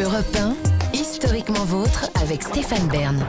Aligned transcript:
Europe 0.00 0.34
1, 0.34 0.56
historiquement 0.94 1.66
vôtre 1.66 2.08
avec 2.22 2.42
Stéphane 2.42 2.88
Bern. 2.88 3.22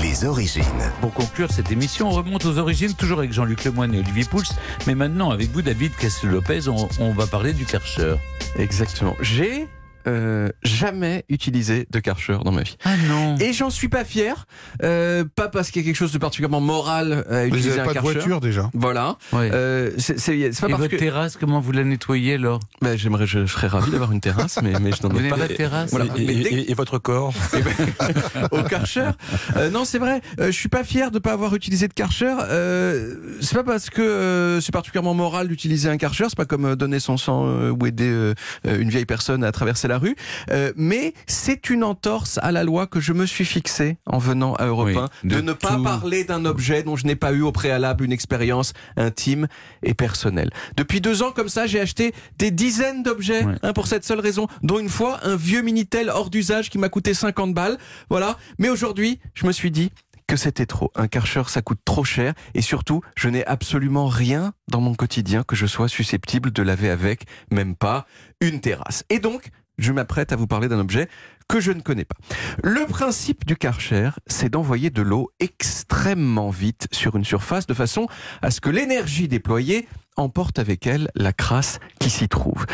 Les 0.00 0.24
origines. 0.24 0.62
Pour 1.00 1.12
conclure 1.12 1.50
cette 1.50 1.72
émission, 1.72 2.10
on 2.10 2.12
remonte 2.12 2.44
aux 2.44 2.58
origines, 2.58 2.94
toujours 2.94 3.18
avec 3.18 3.32
Jean-Luc 3.32 3.64
Lemoyne 3.64 3.92
et 3.92 3.98
Olivier 3.98 4.22
Pouls. 4.22 4.44
Mais 4.86 4.94
maintenant, 4.94 5.30
avec 5.30 5.50
vous, 5.50 5.60
David 5.60 5.96
Castel-Lopez, 5.96 6.68
on, 6.68 6.88
on 7.00 7.10
va 7.10 7.26
parler 7.26 7.54
du 7.54 7.64
Karcher. 7.64 8.14
Exactement. 8.56 9.16
J'ai 9.20 9.68
euh, 10.06 10.48
jamais 10.62 11.24
utilisé 11.28 11.86
de 11.90 11.98
Karcher 12.00 12.38
dans 12.44 12.52
ma 12.52 12.62
vie. 12.62 12.76
Ah 12.84 12.96
non 13.08 13.36
Et 13.40 13.52
j'en 13.52 13.70
suis 13.70 13.88
pas 13.88 14.04
fier, 14.04 14.46
euh, 14.82 15.24
pas 15.34 15.48
parce 15.48 15.70
qu'il 15.70 15.82
y 15.82 15.84
a 15.84 15.86
quelque 15.86 15.96
chose 15.96 16.12
de 16.12 16.18
particulièrement 16.18 16.60
moral 16.60 17.24
à 17.30 17.42
Vous 17.42 17.48
utiliser 17.48 17.68
n'avez 17.70 17.80
un 17.80 17.84
pas 17.86 17.94
de 17.94 17.98
voiture 18.00 18.40
déjà 18.40 18.70
Voilà. 18.74 19.16
Ouais. 19.32 19.50
Euh, 19.52 19.90
c'est 19.98 20.18
c'est- 20.18 20.52
c'est 20.52 20.60
pas 20.60 20.66
Et 20.68 20.70
parce 20.70 20.82
votre 20.82 20.90
que 20.92 20.96
terrasse, 20.96 21.36
comment 21.36 21.60
vous 21.60 21.72
la 21.72 21.84
nettoyez 21.84 22.34
alors? 22.34 22.60
Bah, 22.80 22.96
j'aimerais, 22.96 23.26
je, 23.26 23.46
serais 23.46 23.66
ravi 23.68 23.90
d'avoir 23.90 24.12
une 24.12 24.20
terrasse, 24.20 24.58
mais, 24.62 24.72
mais 24.80 24.90
je 24.92 25.06
n'en 25.06 25.12
Vous 25.12 25.24
ai 25.24 25.28
pas. 25.28 25.36
pas 25.36 25.48
de 25.48 25.54
terrasse? 25.54 25.90
Voilà. 25.90 26.06
et, 26.16 26.74
votre 26.74 26.98
corps? 26.98 27.32
Au 28.50 28.62
Karcher. 28.62 29.10
Euh, 29.56 29.70
non, 29.70 29.84
c'est 29.84 29.98
vrai. 29.98 30.20
Euh, 30.40 30.46
je 30.46 30.52
suis 30.56 30.68
pas 30.68 30.84
fier 30.84 31.10
de 31.10 31.18
pas 31.18 31.32
avoir 31.32 31.54
utilisé 31.54 31.88
de 31.88 31.92
Karcher. 31.94 32.34
Euh, 32.50 33.14
c'est 33.40 33.54
pas 33.54 33.64
parce 33.64 33.90
que 33.90 34.02
euh, 34.02 34.60
c'est 34.60 34.72
particulièrement 34.72 35.14
moral 35.14 35.48
d'utiliser 35.48 35.88
un 35.88 35.96
Karcher. 35.96 36.24
C'est 36.28 36.36
pas 36.36 36.44
comme 36.44 36.74
donner 36.76 37.00
son 37.00 37.16
sang 37.16 37.44
euh, 37.46 37.70
ou 37.70 37.86
aider 37.86 38.32
une 38.64 38.88
vieille 38.88 39.06
personne 39.06 39.44
à 39.44 39.52
traverser 39.52 39.88
la 39.88 39.91
rue. 39.98 40.16
Euh, 40.50 40.72
mais 40.76 41.14
c'est 41.26 41.70
une 41.70 41.84
entorse 41.84 42.38
à 42.42 42.52
la 42.52 42.64
loi 42.64 42.86
que 42.86 43.00
je 43.00 43.12
me 43.12 43.26
suis 43.26 43.44
fixée 43.44 43.96
en 44.06 44.18
venant 44.18 44.54
à 44.54 44.66
Europe 44.66 44.88
Oui, 44.88 44.96
1 44.96 45.08
de, 45.24 45.36
de 45.36 45.40
ne 45.40 45.52
pas 45.52 45.76
tout. 45.76 45.82
parler 45.82 46.24
d'un 46.24 46.44
objet 46.44 46.82
dont 46.82 46.96
je 46.96 47.06
n'ai 47.06 47.16
pas 47.16 47.32
eu 47.32 47.42
au 47.42 47.52
préalable 47.52 48.04
une 48.04 48.12
expérience 48.12 48.72
intime 48.96 49.48
et 49.82 49.94
personnelle. 49.94 50.50
Depuis 50.76 51.00
deux 51.00 51.22
ans, 51.22 51.32
comme 51.32 51.48
ça, 51.48 51.66
j'ai 51.66 51.80
acheté 51.80 52.12
des 52.38 52.50
dizaines 52.50 53.02
d'objets 53.02 53.44
Ouais. 53.44 53.54
hein, 53.62 53.72
pour 53.72 53.86
cette 53.86 54.04
seule 54.04 54.20
raison, 54.20 54.46
dont 54.62 54.78
une 54.78 54.88
fois 54.88 55.20
un 55.24 55.36
vieux 55.36 55.62
Minitel 55.62 56.10
hors 56.10 56.28
d'usage 56.30 56.70
qui 56.70 56.78
m'a 56.78 56.88
coûté 56.88 57.14
50 57.14 57.54
balles. 57.54 57.78
Voilà. 58.10 58.36
Mais 58.58 58.68
aujourd'hui, 58.68 59.18
je 59.34 59.46
me 59.46 59.52
suis 59.52 59.70
dit 59.70 59.90
que 60.28 60.36
c'était 60.36 60.66
trop. 60.66 60.90
Un 60.94 61.08
Karcher, 61.08 61.42
ça 61.48 61.60
coûte 61.62 61.80
trop 61.84 62.04
cher. 62.04 62.32
Et 62.54 62.62
surtout, 62.62 63.00
je 63.16 63.28
n'ai 63.28 63.44
absolument 63.46 64.06
rien 64.06 64.52
dans 64.70 64.80
mon 64.80 64.94
quotidien 64.94 65.42
que 65.42 65.56
je 65.56 65.66
sois 65.66 65.88
susceptible 65.88 66.52
de 66.52 66.62
laver 66.62 66.88
avec, 66.90 67.24
même 67.50 67.74
pas 67.74 68.06
une 68.40 68.60
terrasse. 68.60 69.04
Et 69.10 69.18
donc, 69.18 69.50
je 69.78 69.92
m'apprête 69.92 70.32
à 70.32 70.36
vous 70.36 70.46
parler 70.46 70.68
d'un 70.68 70.78
objet 70.78 71.08
que 71.48 71.60
je 71.60 71.72
ne 71.72 71.80
connais 71.80 72.04
pas. 72.04 72.16
Le 72.62 72.86
principe 72.86 73.44
du 73.44 73.56
Karcher, 73.56 74.10
c'est 74.26 74.48
d'envoyer 74.48 74.90
de 74.90 75.02
l'eau 75.02 75.30
extrêmement 75.40 76.50
vite 76.50 76.88
sur 76.92 77.16
une 77.16 77.24
surface 77.24 77.66
de 77.66 77.74
façon 77.74 78.06
à 78.40 78.50
ce 78.50 78.60
que 78.60 78.70
l'énergie 78.70 79.28
déployée 79.28 79.86
emporte 80.16 80.58
avec 80.58 80.86
elle 80.86 81.10
la 81.14 81.32
crasse 81.32 81.78
qui 81.98 82.10
s'y 82.10 82.28
trouve. 82.28 82.66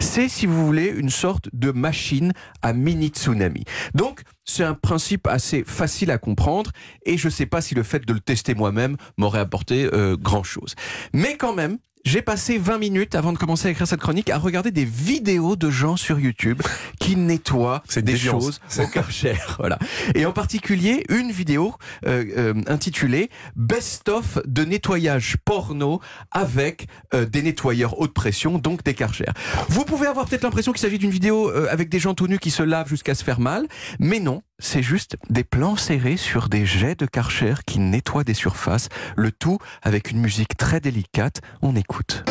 C'est, 0.00 0.28
si 0.28 0.46
vous 0.46 0.64
voulez, 0.64 0.86
une 0.86 1.10
sorte 1.10 1.48
de 1.52 1.70
machine 1.70 2.32
à 2.62 2.72
mini 2.72 3.08
tsunami. 3.08 3.64
Donc, 3.94 4.22
c'est 4.44 4.64
un 4.64 4.74
principe 4.74 5.26
assez 5.26 5.64
facile 5.64 6.10
à 6.10 6.18
comprendre 6.18 6.70
et 7.04 7.16
je 7.16 7.28
ne 7.28 7.32
sais 7.32 7.46
pas 7.46 7.60
si 7.60 7.74
le 7.74 7.82
fait 7.82 8.06
de 8.06 8.12
le 8.12 8.20
tester 8.20 8.54
moi-même 8.54 8.96
m'aurait 9.16 9.40
apporté 9.40 9.88
euh, 9.92 10.16
grand-chose. 10.16 10.74
Mais 11.12 11.36
quand 11.36 11.54
même, 11.54 11.78
j'ai 12.04 12.20
passé 12.22 12.58
20 12.58 12.78
minutes 12.78 13.14
avant 13.14 13.32
de 13.32 13.38
commencer 13.38 13.68
à 13.68 13.70
écrire 13.70 13.86
cette 13.86 14.00
chronique 14.00 14.28
à 14.30 14.38
regarder 14.38 14.70
des 14.70 14.84
vidéos 14.84 15.56
de 15.56 15.70
gens 15.70 15.96
sur 15.96 16.20
YouTube 16.20 16.60
qui 17.00 17.16
nettoient 17.16 17.82
des 17.94 18.02
déviance. 18.02 18.44
choses 18.44 18.60
au 18.78 18.86
Karcher. 18.86 19.34
Voilà. 19.58 19.78
Et 20.14 20.26
en 20.26 20.32
particulier, 20.32 21.04
une 21.08 21.30
vidéo 21.30 21.74
euh, 22.06 22.24
euh, 22.36 22.54
intitulée 22.66 23.30
Best 23.56 24.08
of 24.08 24.38
de 24.46 24.64
nettoyage 24.64 25.36
porno 25.44 26.00
avec 26.30 26.88
euh, 27.14 27.24
des 27.24 27.40
nettoyeurs 27.42 27.98
haute 28.00 28.12
pression, 28.12 28.58
donc 28.58 28.84
des 28.84 28.94
Karcher. 28.94 29.26
Vous 29.68 29.84
pouvez 29.84 30.06
avoir 30.06 30.26
peut-être 30.26 30.42
l'impression 30.42 30.72
qu'il 30.72 30.80
s'agit 30.80 30.98
d'une 30.98 31.10
vidéo 31.10 31.50
euh, 31.50 31.68
avec 31.70 31.88
des 31.88 31.98
gens 31.98 32.14
tout 32.14 32.26
nus 32.26 32.38
qui 32.38 32.50
se 32.50 32.62
lavent 32.62 32.88
jusqu'à 32.88 33.14
se 33.14 33.24
faire 33.24 33.40
mal, 33.40 33.66
mais 33.98 34.20
non, 34.20 34.42
c'est 34.58 34.82
juste 34.82 35.16
des 35.30 35.44
plans 35.44 35.76
serrés 35.76 36.16
sur 36.16 36.48
des 36.48 36.64
jets 36.64 36.94
de 36.94 37.06
Karcher 37.06 37.54
qui 37.66 37.78
nettoient 37.78 38.24
des 38.24 38.34
surfaces, 38.34 38.88
le 39.16 39.32
tout 39.32 39.58
avec 39.82 40.10
une 40.10 40.20
musique 40.20 40.56
très 40.56 40.80
délicate. 40.80 41.40
On 41.62 41.76
écoute. 41.76 42.24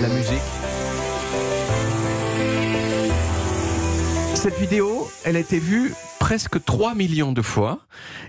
La 0.00 0.08
musique. 0.08 0.40
Cette 4.34 4.58
vidéo, 4.58 5.08
elle 5.24 5.36
a 5.36 5.40
été 5.40 5.58
vue 5.60 5.94
presque 6.18 6.64
3 6.64 6.94
millions 6.94 7.32
de 7.32 7.42
fois. 7.42 7.80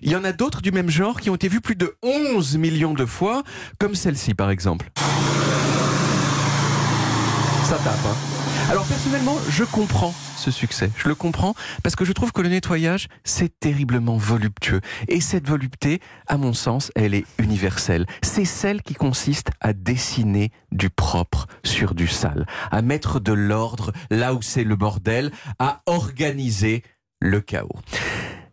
Il 0.01 0.11
y 0.11 0.15
en 0.15 0.23
a 0.23 0.31
d'autres 0.31 0.61
du 0.61 0.71
même 0.71 0.89
genre 0.89 1.19
qui 1.19 1.29
ont 1.29 1.35
été 1.35 1.47
vues 1.47 1.61
plus 1.61 1.75
de 1.75 1.95
11 2.03 2.57
millions 2.57 2.93
de 2.93 3.05
fois, 3.05 3.43
comme 3.79 3.95
celle-ci 3.95 4.33
par 4.33 4.51
exemple. 4.51 4.91
Ça 7.63 7.77
tape, 7.77 8.05
hein 8.05 8.32
alors 8.69 8.85
personnellement, 8.85 9.37
je 9.49 9.63
comprends 9.63 10.13
ce 10.37 10.51
succès. 10.51 10.89
Je 10.97 11.07
le 11.07 11.15
comprends 11.15 11.55
parce 11.83 11.95
que 11.95 12.05
je 12.05 12.11
trouve 12.11 12.31
que 12.31 12.41
le 12.41 12.49
nettoyage, 12.49 13.07
c'est 13.23 13.59
terriblement 13.59 14.17
voluptueux. 14.17 14.81
Et 15.07 15.21
cette 15.21 15.47
volupté, 15.47 15.99
à 16.27 16.37
mon 16.37 16.53
sens, 16.53 16.91
elle 16.95 17.13
est 17.13 17.25
universelle. 17.37 18.05
C'est 18.21 18.45
celle 18.45 18.81
qui 18.81 18.93
consiste 18.93 19.51
à 19.61 19.73
dessiner 19.73 20.51
du 20.71 20.89
propre 20.89 21.47
sur 21.63 21.93
du 21.93 22.07
sale, 22.07 22.45
à 22.71 22.81
mettre 22.81 23.19
de 23.19 23.33
l'ordre 23.33 23.91
là 24.09 24.33
où 24.33 24.41
c'est 24.41 24.63
le 24.63 24.75
bordel, 24.75 25.31
à 25.59 25.81
organiser 25.85 26.83
le 27.19 27.41
chaos. 27.41 27.79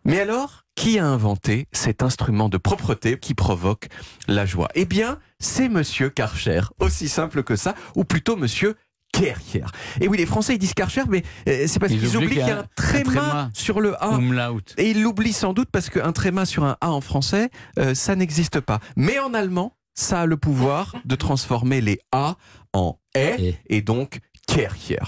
Mais 0.04 0.20
alors, 0.20 0.64
qui 0.76 0.98
a 0.98 1.06
inventé 1.06 1.68
cet 1.72 2.02
instrument 2.02 2.48
de 2.48 2.56
propreté 2.56 3.18
qui 3.18 3.34
provoque 3.34 3.88
la 4.28 4.46
joie? 4.46 4.68
Eh 4.74 4.86
bien, 4.86 5.18
c'est 5.38 5.68
Monsieur 5.68 6.08
Karcher, 6.08 6.62
aussi 6.78 7.08
simple 7.08 7.42
que 7.42 7.54
ça, 7.54 7.74
ou 7.96 8.04
plutôt 8.04 8.36
Monsieur 8.36 8.76
Kercher. 9.12 9.64
Et 10.00 10.08
oui, 10.08 10.18
les 10.18 10.26
Français 10.26 10.54
ils 10.54 10.58
disent 10.58 10.74
Karcher, 10.74 11.02
mais 11.08 11.22
euh, 11.48 11.64
c'est 11.66 11.78
parce 11.78 11.92
Ils 11.92 12.00
qu'ils 12.00 12.16
oublient 12.16 12.28
qu'il 12.28 12.38
y 12.38 12.50
a 12.50 12.60
un 12.60 12.66
tréma, 12.76 13.50
sur 13.54 13.80
le 13.80 13.94
A. 14.02 14.14
Umlaut. 14.14 14.60
Et 14.78 14.90
ils 14.90 15.02
l'oublient 15.02 15.32
sans 15.32 15.52
doute 15.52 15.68
parce 15.70 15.90
qu'un 15.90 16.12
tréma 16.12 16.44
sur 16.46 16.64
un 16.64 16.76
A 16.80 16.90
en 16.90 17.00
français, 17.00 17.50
euh, 17.78 17.94
ça 17.94 18.16
n'existe 18.16 18.60
pas. 18.60 18.80
Mais 18.96 19.18
en 19.18 19.34
allemand, 19.34 19.74
ça 19.94 20.22
a 20.22 20.26
le 20.26 20.36
pouvoir 20.36 20.94
de 21.04 21.14
transformer 21.16 21.80
les 21.80 21.98
A 22.12 22.36
en 22.72 22.98
E 23.16 23.36
Et. 23.38 23.54
et 23.68 23.82
donc 23.82 24.20
Kercher. 24.46 24.98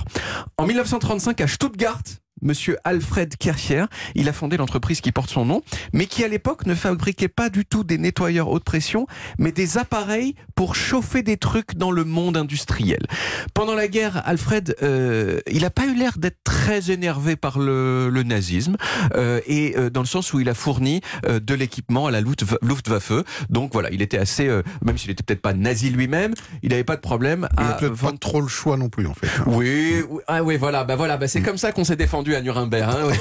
En 0.59 0.67
1935, 0.67 1.41
à 1.41 1.47
Stuttgart, 1.47 2.03
Monsieur 2.43 2.77
Alfred 2.85 3.37
Kircher, 3.37 3.85
il 4.15 4.29
a 4.29 4.33
fondé 4.33 4.57
l'entreprise 4.57 5.01
qui 5.01 5.13
porte 5.13 5.31
son 5.31 5.45
nom, 5.45 5.63
mais 5.93 6.07
qui 6.07 6.25
à 6.25 6.29
l'époque 6.29 6.67
ne 6.67 6.75
fabriquait 6.75 7.29
pas 7.29 7.49
du 7.49 7.65
tout 7.65 7.85
des 7.85 7.99
nettoyeurs 7.99 8.49
haute 8.51 8.65
pression, 8.65 9.07
mais 9.39 9.53
des 9.53 9.79
appareils 9.79 10.35
pour 10.55 10.75
chauffer 10.75 11.23
des 11.23 11.37
trucs 11.37 11.77
dans 11.77 11.91
le 11.91 12.05
monde 12.05 12.37
industriel. 12.37 13.07
Pendant 13.55 13.75
la 13.75 13.89
guerre, 13.89 14.23
Alfred, 14.27 14.75
euh, 14.83 15.41
il 15.51 15.63
n'a 15.63 15.71
pas 15.71 15.87
eu 15.87 15.95
l'air 15.95 16.19
d'être 16.19 16.39
très 16.45 16.91
énervé 16.91 17.37
par 17.37 17.59
le, 17.59 18.09
le 18.11 18.23
nazisme, 18.23 18.77
euh, 19.15 19.41
et 19.47 19.75
euh, 19.77 19.91
dans 19.91 20.01
le 20.01 20.07
sens 20.07 20.33
où 20.33 20.41
il 20.41 20.49
a 20.49 20.55
fourni 20.55 21.01
euh, 21.27 21.41
de 21.41 21.55
l'équipement 21.55 22.07
à 22.07 22.11
la 22.11 22.21
Luftwa- 22.21 22.59
Luftwaffe. 22.63 23.13
Donc 23.51 23.73
voilà, 23.73 23.91
il 23.93 24.03
était 24.03 24.19
assez, 24.19 24.49
euh, 24.49 24.63
même 24.85 24.99
s'il 24.99 25.11
n'était 25.11 25.23
peut-être 25.23 25.43
pas 25.43 25.55
nazi 25.55 25.91
lui-même, 25.91 26.35
il 26.63 26.71
n'avait 26.71 26.85
pas 26.85 26.97
de 26.97 27.01
problème 27.01 27.49
Il 27.59 27.65
à 27.65 27.73
peut-être 27.75 27.95
pas 27.97 28.13
trop 28.21 28.41
le 28.41 28.49
choix 28.49 28.77
non 28.77 28.89
plus 28.89 29.07
en 29.07 29.15
fait. 29.15 29.29
oui, 29.47 30.03
oui, 30.09 30.21
ah 30.27 30.43
oui, 30.43 30.57
voilà, 30.57 30.85
bah 30.85 30.97
voilà, 30.97 31.17
bah 31.17 31.29
c'est 31.29 31.43
comme 31.43 31.59
ça 31.59 31.73
qu'on 31.73 31.85
s'est 31.85 31.97
défendu 31.97 32.32
à 32.35 32.41
Nuremberg, 32.41 32.89
hein, 32.89 33.07
ouais. 33.09 33.19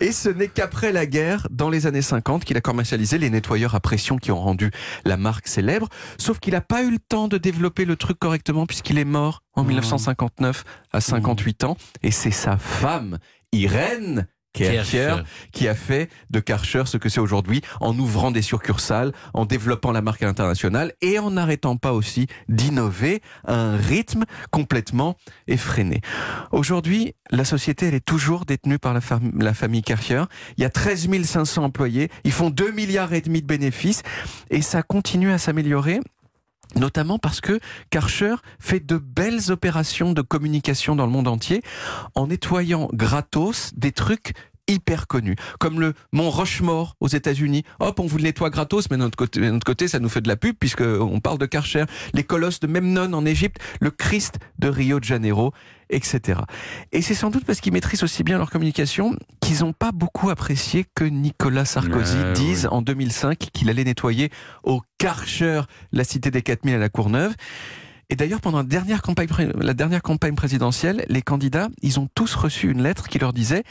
Et 0.00 0.12
ce 0.12 0.28
n'est 0.28 0.48
qu'après 0.48 0.92
la 0.92 1.06
guerre, 1.06 1.46
dans 1.50 1.70
les 1.70 1.86
années 1.86 2.02
50, 2.02 2.44
qu'il 2.44 2.56
a 2.56 2.60
commercialisé 2.60 3.18
les 3.18 3.30
nettoyeurs 3.30 3.74
à 3.74 3.80
pression 3.80 4.16
qui 4.16 4.32
ont 4.32 4.40
rendu 4.40 4.70
la 5.04 5.16
marque 5.16 5.46
célèbre. 5.46 5.88
Sauf 6.18 6.38
qu'il 6.40 6.54
n'a 6.54 6.60
pas 6.60 6.82
eu 6.82 6.90
le 6.90 6.98
temps 6.98 7.28
de 7.28 7.38
développer 7.38 7.84
le 7.84 7.96
truc 7.96 8.18
correctement 8.18 8.66
puisqu'il 8.66 8.98
est 8.98 9.04
mort 9.04 9.42
en 9.54 9.64
1959 9.64 10.64
à 10.92 11.00
58 11.00 11.64
ans. 11.64 11.76
Et 12.02 12.10
c'est 12.10 12.30
sa 12.30 12.56
femme, 12.56 13.18
Irène 13.52 14.26
Kercher, 14.54 15.08
qui 15.52 15.68
a 15.68 15.74
fait 15.74 16.08
de 16.30 16.40
Karcher 16.40 16.82
ce 16.86 16.96
que 16.96 17.08
c'est 17.08 17.20
aujourd'hui 17.20 17.60
en 17.80 17.98
ouvrant 17.98 18.30
des 18.30 18.42
succursales, 18.42 19.12
en 19.34 19.44
développant 19.46 19.92
la 19.92 20.00
marque 20.00 20.22
à 20.22 20.26
l'international 20.26 20.92
et 21.02 21.18
en 21.18 21.32
n'arrêtant 21.32 21.76
pas 21.76 21.92
aussi 21.92 22.26
d'innover 22.48 23.20
à 23.46 23.54
un 23.54 23.76
rythme 23.76 24.24
complètement 24.50 25.16
effréné. 25.48 26.00
Aujourd'hui, 26.52 27.14
la 27.30 27.44
société, 27.44 27.86
elle 27.88 27.94
est 27.94 28.04
toujours 28.04 28.44
détenue 28.44 28.78
par 28.78 28.94
la, 28.94 29.00
fam- 29.00 29.32
la 29.42 29.54
famille 29.54 29.82
Karcher. 29.82 30.24
Il 30.56 30.62
y 30.62 30.64
a 30.64 30.70
13 30.70 31.08
500 31.24 31.64
employés. 31.64 32.10
Ils 32.24 32.32
font 32.32 32.50
2 32.50 32.70
milliards 32.70 33.12
et 33.12 33.20
demi 33.20 33.42
de 33.42 33.46
bénéfices 33.46 34.02
et 34.50 34.62
ça 34.62 34.82
continue 34.82 35.32
à 35.32 35.38
s'améliorer. 35.38 36.00
Notamment 36.76 37.18
parce 37.18 37.40
que 37.40 37.60
Karcher 37.90 38.34
fait 38.58 38.84
de 38.84 38.96
belles 38.96 39.50
opérations 39.50 40.12
de 40.12 40.22
communication 40.22 40.96
dans 40.96 41.06
le 41.06 41.12
monde 41.12 41.28
entier 41.28 41.62
en 42.14 42.26
nettoyant 42.26 42.88
gratos 42.92 43.72
des 43.74 43.92
trucs 43.92 44.34
hyper 44.68 45.06
connus, 45.06 45.36
comme 45.58 45.80
le 45.80 45.94
Mont 46.12 46.30
Rushmore 46.30 46.96
aux 47.00 47.08
États-Unis. 47.08 47.64
Hop, 47.80 48.00
on 48.00 48.06
vous 48.06 48.16
le 48.18 48.24
nettoie 48.24 48.50
gratos, 48.50 48.90
mais 48.90 48.96
de 48.96 49.02
notre 49.02 49.16
côté, 49.16 49.40
de 49.40 49.50
notre 49.50 49.66
côté 49.66 49.88
ça 49.88 49.98
nous 49.98 50.08
fait 50.08 50.20
de 50.20 50.28
la 50.28 50.36
pub 50.36 50.56
puisque 50.58 50.82
on 50.82 51.20
parle 51.20 51.38
de 51.38 51.46
Karcher. 51.46 51.84
Les 52.12 52.24
colosses 52.24 52.60
de 52.60 52.66
Memnon 52.66 53.12
en 53.12 53.26
Égypte, 53.26 53.58
le 53.80 53.90
Christ 53.90 54.38
de 54.58 54.68
Rio 54.68 55.00
de 55.00 55.04
Janeiro, 55.04 55.52
etc. 55.90 56.40
Et 56.92 57.02
c'est 57.02 57.14
sans 57.14 57.30
doute 57.30 57.44
parce 57.44 57.60
qu'ils 57.60 57.72
maîtrisent 57.72 58.02
aussi 58.02 58.22
bien 58.22 58.38
leur 58.38 58.50
communication 58.50 59.16
qu'ils 59.40 59.60
n'ont 59.60 59.72
pas 59.72 59.92
beaucoup 59.92 60.30
apprécié 60.30 60.86
que 60.94 61.04
Nicolas 61.04 61.64
Sarkozy 61.64 62.16
dise 62.34 62.68
en 62.70 62.82
2005 62.82 63.38
qu'il 63.52 63.68
allait 63.70 63.84
nettoyer 63.84 64.30
au 64.62 64.82
Karcher 64.98 65.62
la 65.92 66.04
cité 66.04 66.30
des 66.30 66.42
4000 66.42 66.74
à 66.74 66.78
la 66.78 66.88
Courneuve. 66.88 67.34
Et 68.10 68.16
d'ailleurs, 68.16 68.40
pendant 68.40 68.58
la 68.58 68.64
dernière, 68.64 69.02
campagne, 69.02 69.28
la 69.58 69.74
dernière 69.74 70.02
campagne 70.02 70.34
présidentielle, 70.34 71.04
les 71.08 71.22
candidats, 71.22 71.68
ils 71.82 71.98
ont 71.98 72.08
tous 72.14 72.34
reçu 72.34 72.70
une 72.70 72.82
lettre 72.82 73.08
qui 73.08 73.18
leur 73.18 73.32
disait 73.32 73.64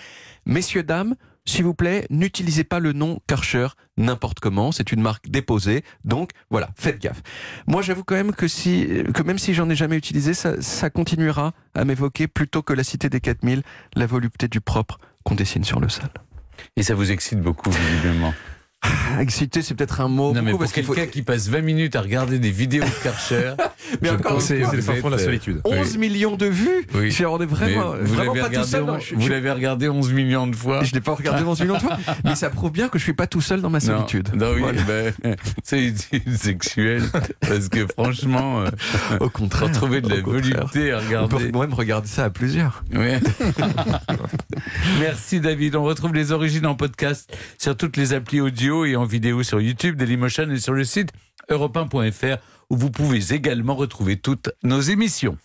Messieurs, 0.45 0.83
dames, 0.83 1.15
s'il 1.45 1.63
vous 1.65 1.73
plaît, 1.73 2.05
n'utilisez 2.09 2.63
pas 2.63 2.79
le 2.79 2.93
nom 2.93 3.19
Karcher 3.27 3.67
n'importe 3.97 4.39
comment, 4.39 4.71
c'est 4.71 4.91
une 4.91 5.01
marque 5.01 5.29
déposée, 5.29 5.83
donc 6.03 6.31
voilà, 6.49 6.69
faites 6.75 6.99
gaffe. 6.99 7.21
Moi, 7.67 7.81
j'avoue 7.81 8.03
quand 8.03 8.15
même 8.15 8.33
que, 8.33 8.47
si, 8.47 8.87
que 9.13 9.21
même 9.23 9.37
si 9.37 9.53
j'en 9.53 9.69
ai 9.69 9.75
jamais 9.75 9.97
utilisé, 9.97 10.33
ça, 10.33 10.61
ça 10.61 10.89
continuera 10.89 11.53
à 11.75 11.85
m'évoquer 11.85 12.27
plutôt 12.27 12.61
que 12.63 12.73
la 12.73 12.83
cité 12.83 13.09
des 13.09 13.19
4000, 13.19 13.61
la 13.95 14.05
volupté 14.07 14.47
du 14.47 14.61
propre 14.61 14.97
qu'on 15.23 15.35
dessine 15.35 15.63
sur 15.63 15.79
le 15.79 15.89
sol. 15.89 16.09
Et 16.75 16.83
ça 16.83 16.95
vous 16.95 17.11
excite 17.11 17.39
beaucoup, 17.41 17.69
visiblement. 17.71 18.33
Ah, 18.81 19.21
Excité, 19.21 19.61
c'est 19.61 19.75
peut-être 19.75 20.01
un 20.01 20.07
mot. 20.09 20.33
non, 20.33 20.41
mais 20.41 20.51
beaucoup, 20.51 20.63
pour 20.65 20.73
qu'il 20.73 20.83
faut- 20.83 20.93
quelqu'un 20.93 21.11
qui 21.11 21.21
passe 21.21 21.47
20 21.47 21.61
minutes 21.61 21.95
à 21.95 22.01
regarder 22.01 22.37
des 22.39 22.51
vidéos 22.51 22.83
de 22.83 23.03
Karcher, 23.03 23.53
Mais 24.01 24.09
encore 24.09 24.41
C'est 24.41 24.57
le 24.59 24.81
fin 24.81 24.95
fond 24.95 25.09
de 25.09 25.15
la 25.15 25.21
solitude. 25.23 25.61
11 25.65 25.97
millions 25.97 26.35
de 26.35 26.45
vues 26.47 26.87
Oui. 26.95 27.11
Je- 27.11 27.25
On 27.25 27.39
est 27.39 27.45
vraiment, 27.45 27.93
vous 28.01 28.13
vraiment 28.13 28.33
l'avez 28.33 28.39
pas 28.41 28.45
tout 28.45 28.51
regardé, 28.51 28.69
seul. 28.69 28.83
non, 28.85 28.93
on- 28.93 28.99
je- 28.99 29.15
vous 29.15 29.21
je- 29.21 29.29
l'avez 29.31 29.51
regardé 29.51 29.89
11 29.89 30.11
millions 30.13 30.47
de 30.47 30.55
fois. 30.55 30.83
Je 30.83 30.93
l'ai 30.93 31.01
pas 31.01 31.13
regardé 31.15 31.43
dans 31.43 31.55
une 31.55 31.65
million 31.65 31.77
de 31.77 31.81
fois, 31.83 31.97
mais 32.25 32.35
ça 32.35 32.49
prouve 32.49 32.71
bien 32.71 32.89
que 32.89 32.97
je 32.99 33.03
suis 33.03 33.13
pas 33.13 33.27
tout 33.27 33.41
seul 33.41 33.61
dans 33.61 33.69
ma 33.69 33.79
solitude. 33.79 34.29
non, 34.35 34.51
oui, 34.53 34.61
Voilà. 34.61 34.81
ben, 34.83 35.13
c'est 35.63 35.83
utile 35.83 36.21
sexuel. 36.37 37.01
Parce 37.41 37.69
que 37.69 37.87
franchement, 37.87 38.61
euh, 38.61 38.67
Au 39.19 39.29
contraire. 39.29 39.69
retrouver 39.69 40.01
de 40.01 40.09
la 40.09 40.21
volupté 40.21 40.91
à 40.91 40.99
On 41.23 41.27
peut 41.27 41.35
regarder. 41.37 41.51
même 41.51 41.73
regarder 41.73 42.07
ça 42.07 42.25
à 42.25 42.29
plusieurs. 42.29 42.83
Oui. 42.93 43.09
Merci 44.99 45.39
David. 45.39 45.75
On 45.75 45.83
retrouve 45.83 46.13
les 46.13 46.31
origines 46.31 46.65
en 46.65 46.75
podcast 46.75 47.35
sur 47.57 47.75
toutes 47.75 47.97
les 47.97 48.13
applis 48.13 48.41
audio 48.41 48.85
et 48.85 48.95
en 48.95 49.05
vidéo 49.05 49.43
sur 49.43 49.61
YouTube, 49.61 49.95
Dailymotion 49.95 50.49
et 50.51 50.59
sur 50.59 50.73
le 50.73 50.83
site 50.83 51.09
europe1.fr 51.49 52.37
où 52.69 52.77
vous 52.77 52.91
pouvez 52.91 53.33
également 53.33 53.75
retrouver 53.75 54.17
toutes 54.17 54.51
nos 54.63 54.81
émissions. 54.81 55.37